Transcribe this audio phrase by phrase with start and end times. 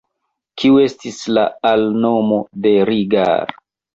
[0.61, 1.43] Kiu estis la
[1.73, 3.55] alnomo de Rigar?